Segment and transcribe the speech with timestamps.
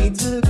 [0.00, 0.47] 你自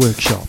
[0.00, 0.39] workshop.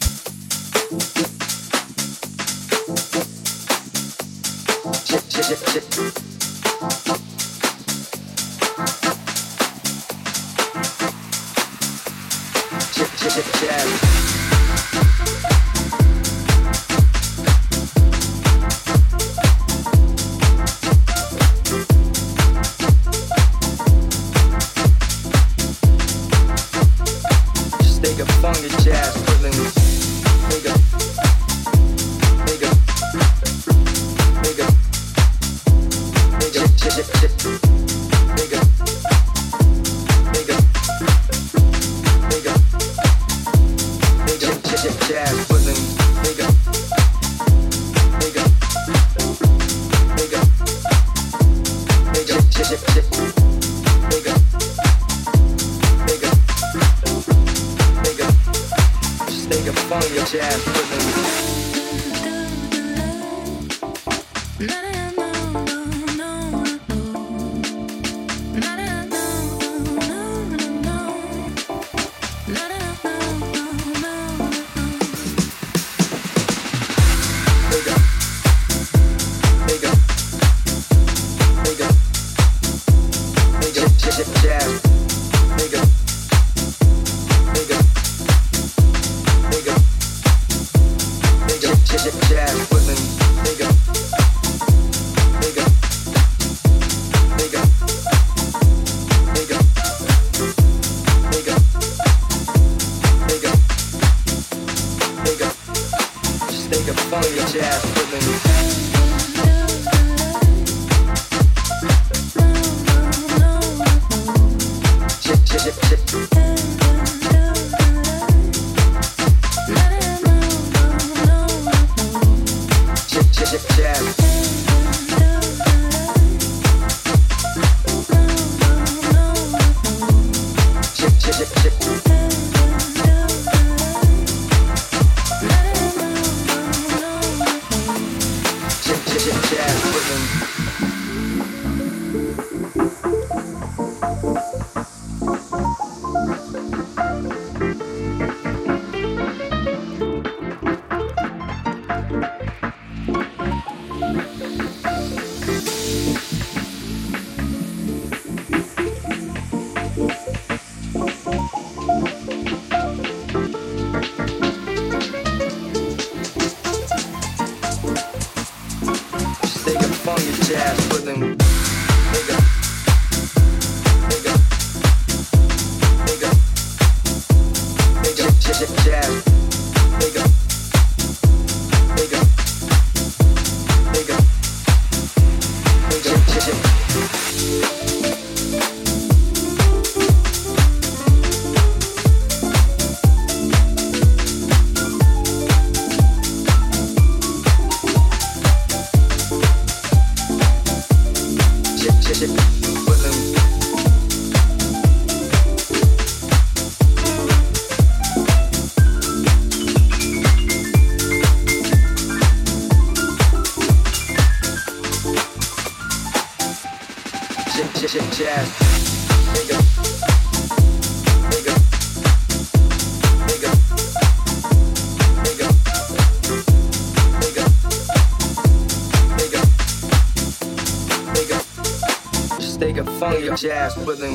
[233.41, 234.13] Jazz rhythm.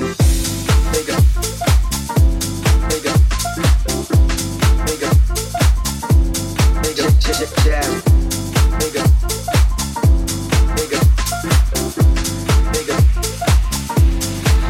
[0.93, 1.17] Nigga.
[2.89, 3.13] Nigga.
[4.87, 5.11] Nigga.
[6.85, 7.07] Nigga.
[7.65, 7.91] Jazz.
[8.79, 9.03] Nigga.
[10.77, 11.01] Nigga.
[12.73, 12.97] Nigga.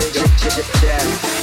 [0.00, 0.22] Nigga.
[0.80, 1.35] Jazz.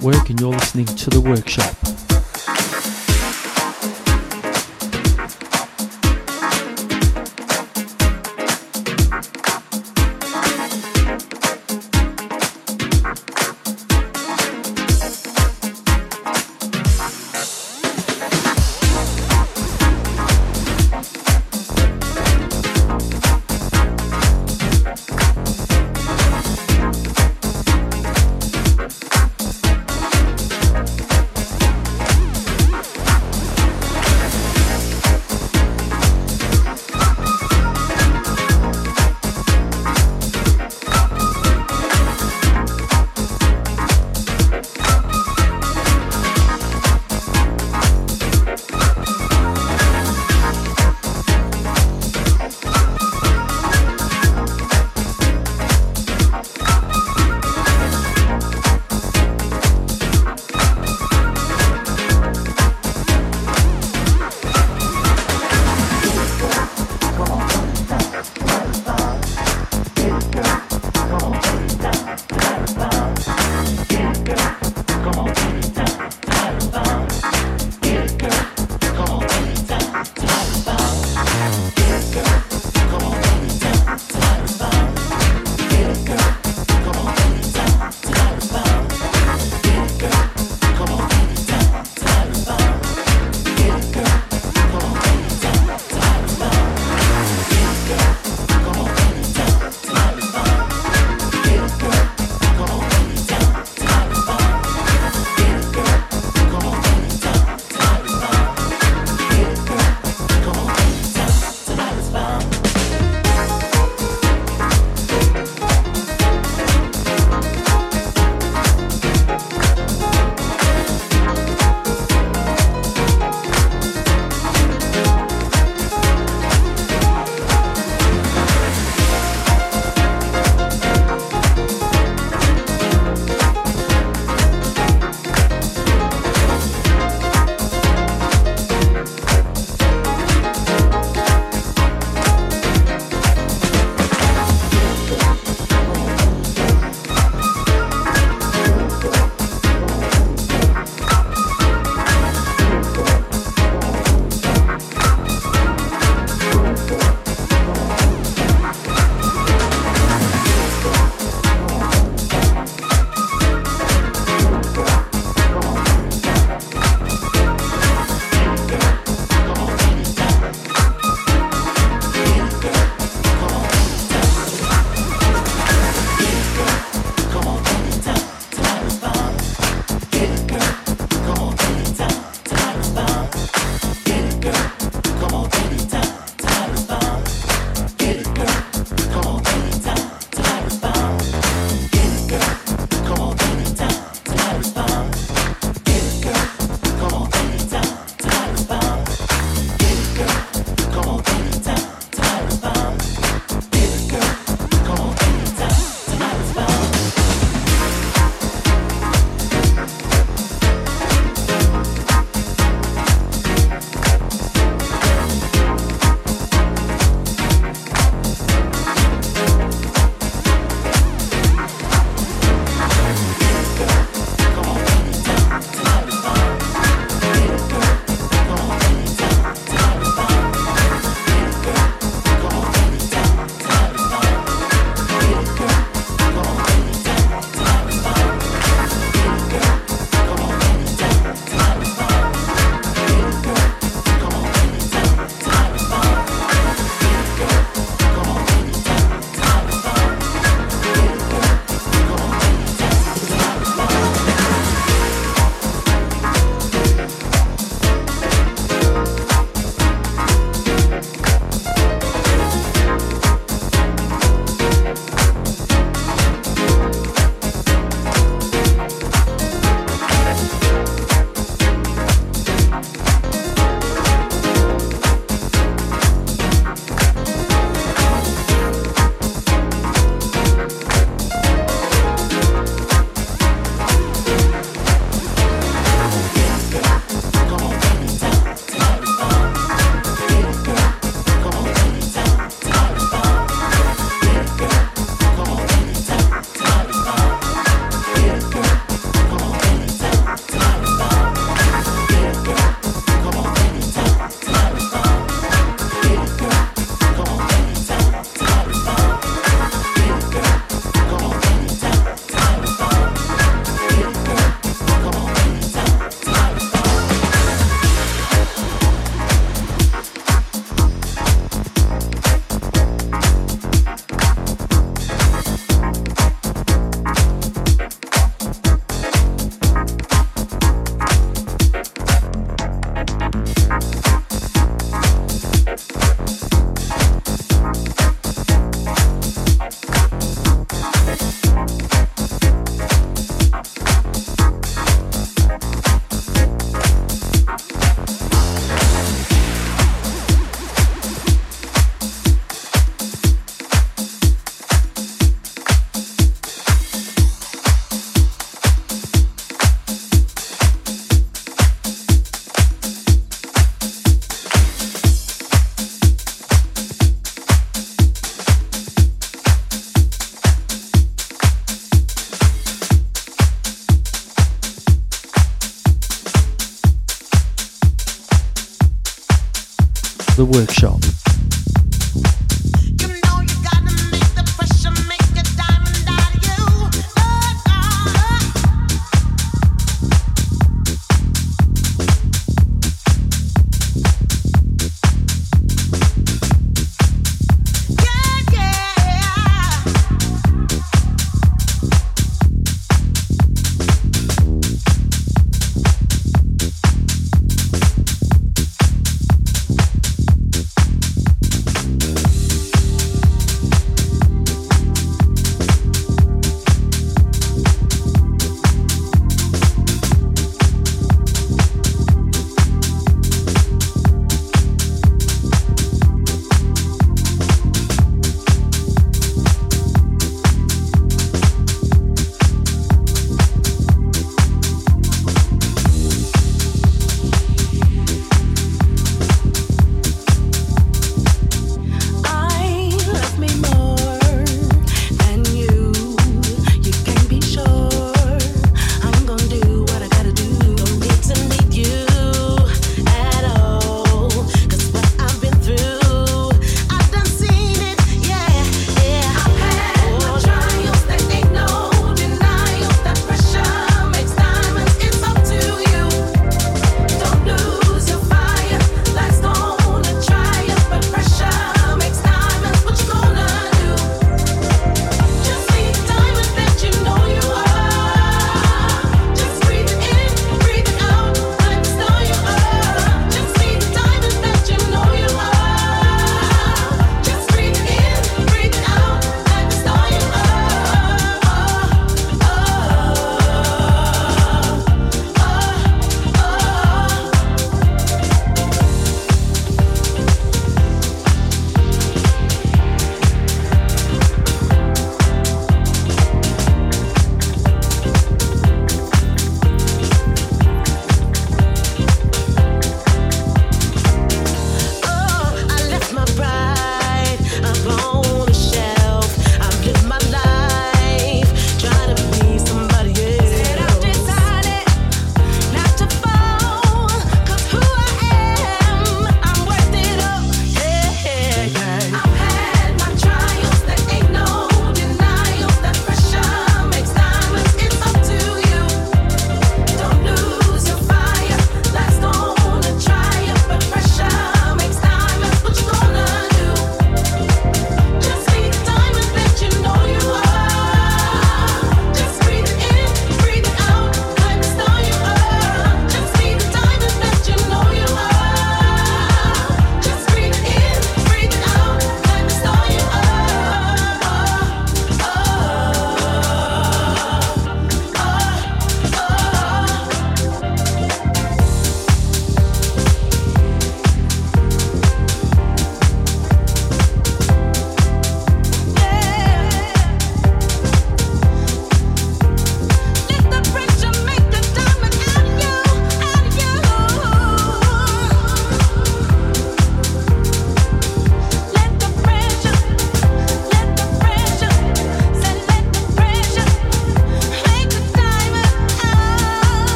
[0.00, 1.79] Ken at Work, and you're listening to The Workshop.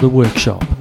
[0.00, 0.79] The Workshop.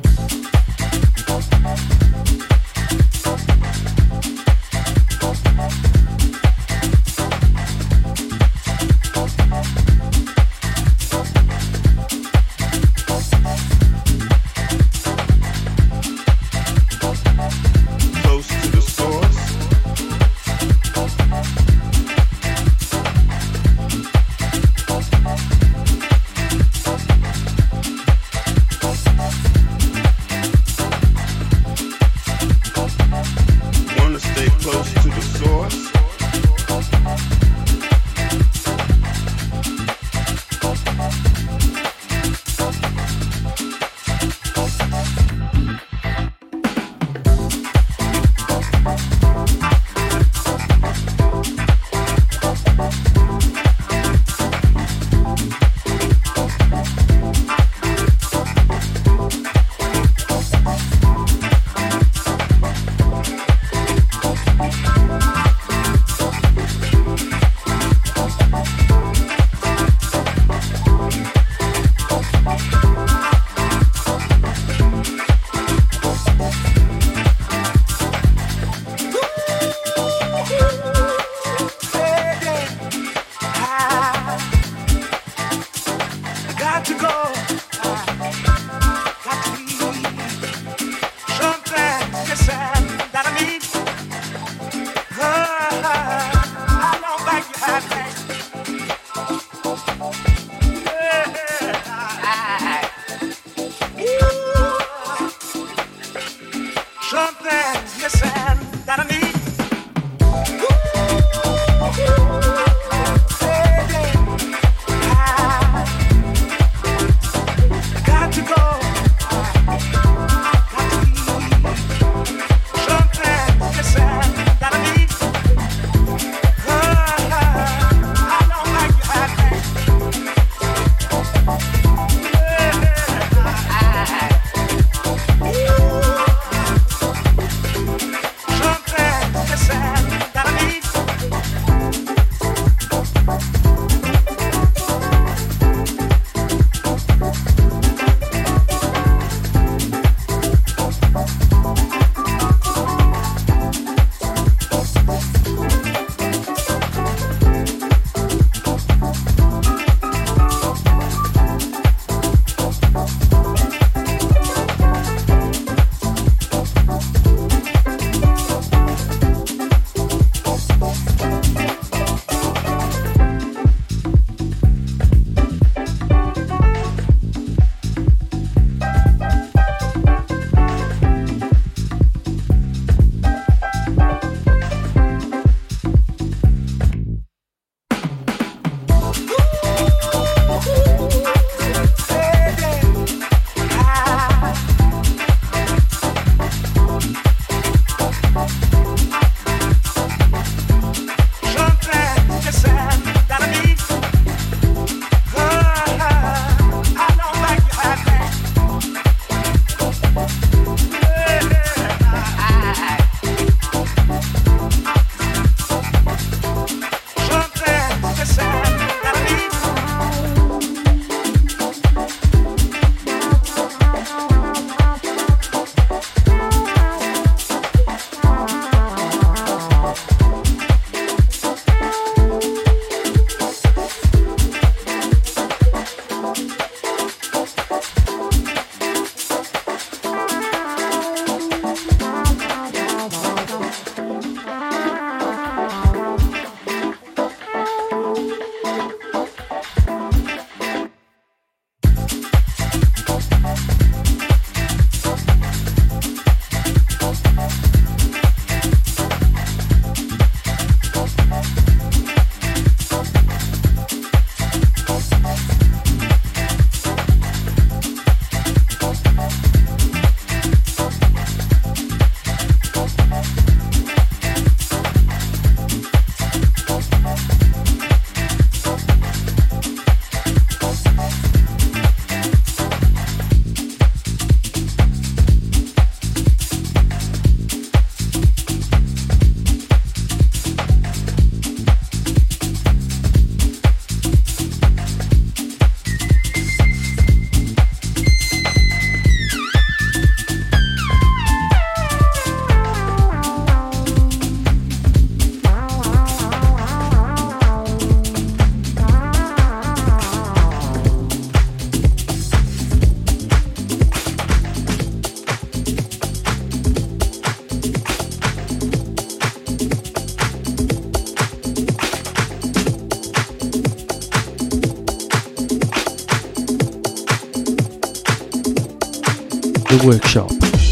[329.70, 330.69] The Workshop.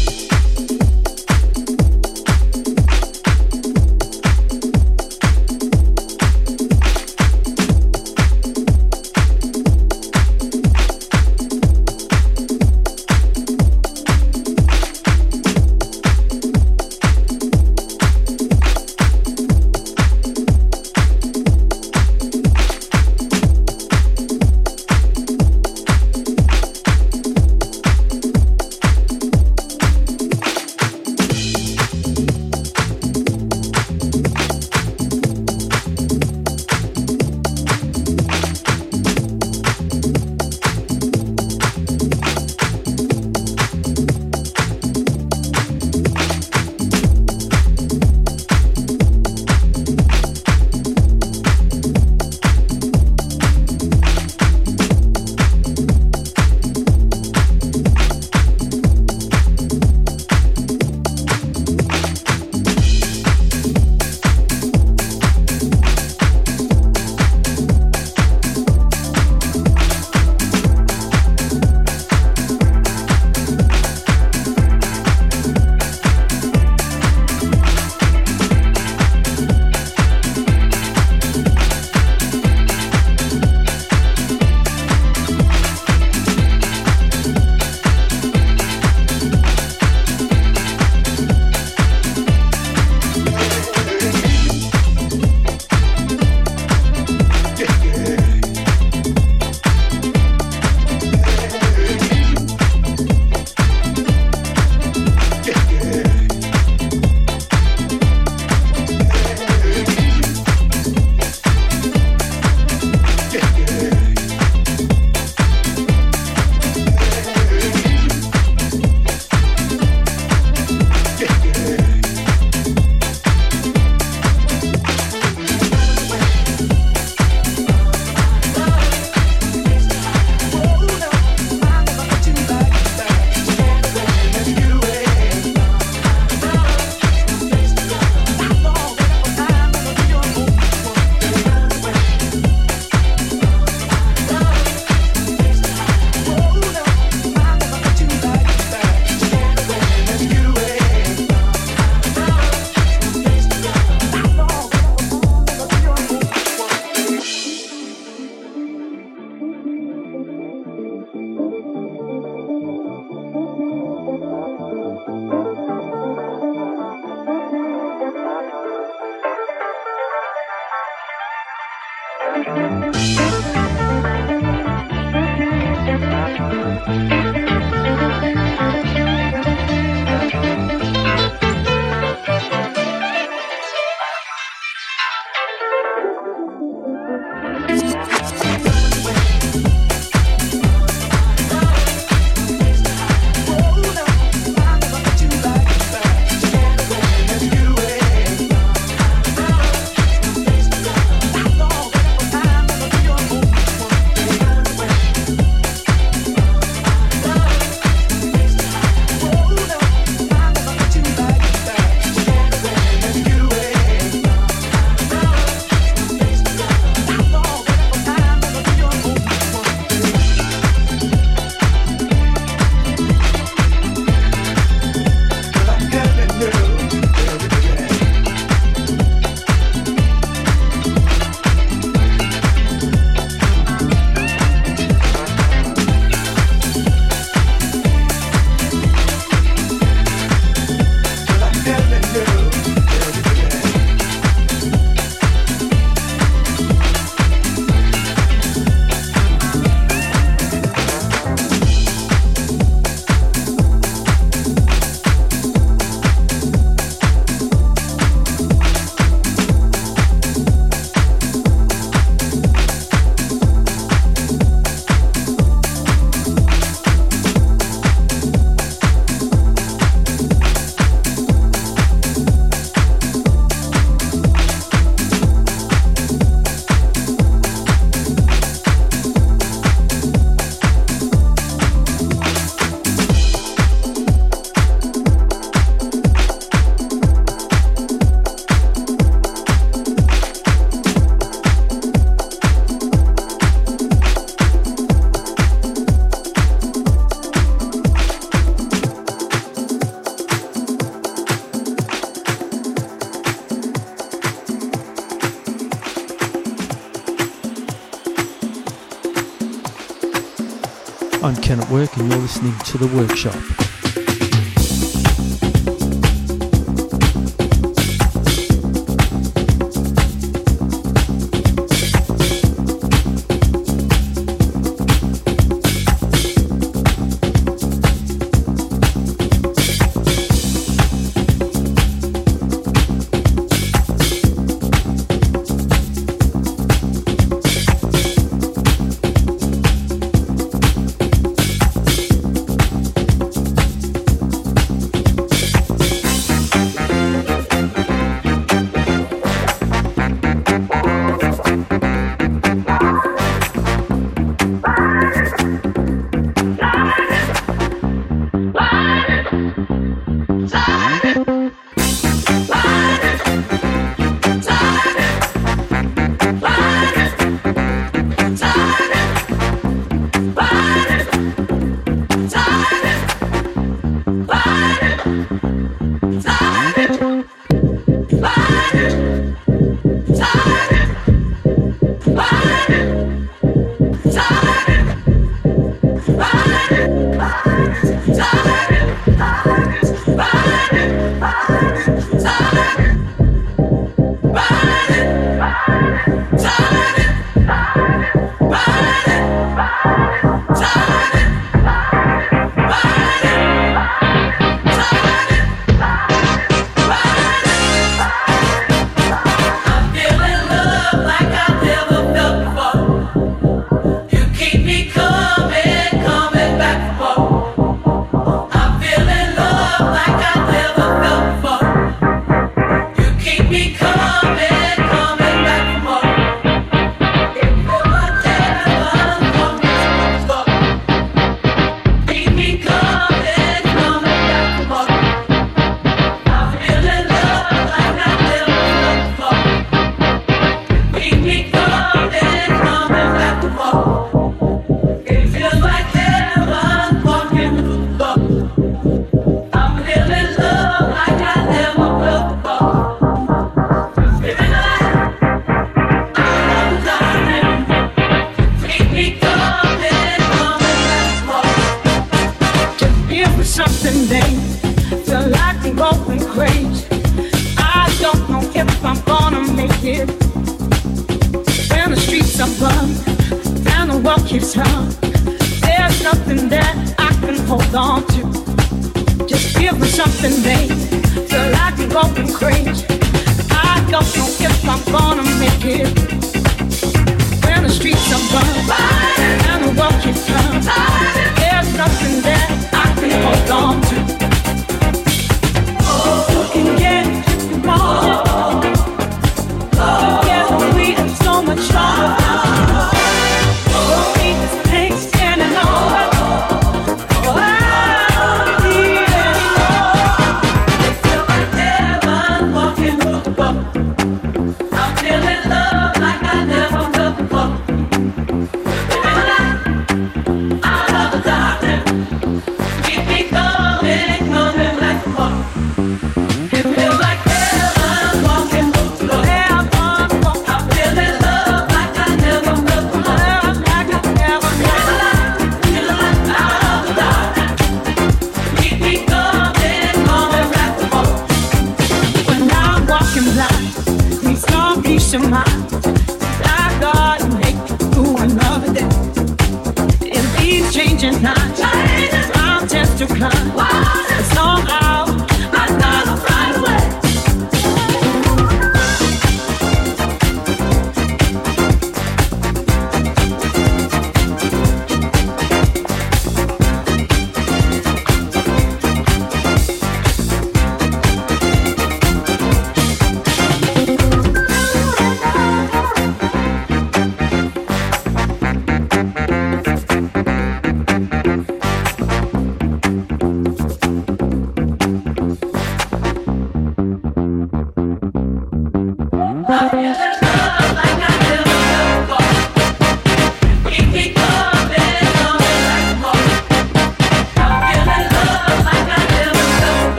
[312.40, 313.57] Listening to The Workshop.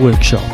[0.00, 0.45] Workshop.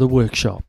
[0.00, 0.64] The Workshop.